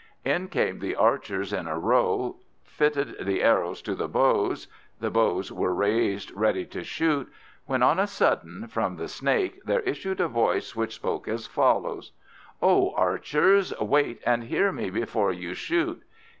[0.25, 4.67] In came the archers in a row, fitted the arrows to the bows,
[4.99, 7.31] the bows were raised ready to shoot,
[7.67, 12.13] when, on a sudden, from the Snake there issued a voice, which spoke as follows:
[12.63, 13.75] "O archers!
[13.79, 16.01] wait, and hear me before you shoot.